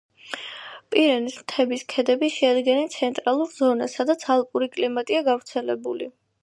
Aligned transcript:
პირენეს 0.95 1.35
მთების 1.41 1.85
ქედები 1.93 2.31
შეადგენენ 2.37 2.91
ცენტრალურ 2.97 3.55
ზონას, 3.61 3.95
სადაც 4.01 4.27
ალპური 4.37 4.75
კლიმატია 4.79 5.27
გავრცელებული. 5.33 6.15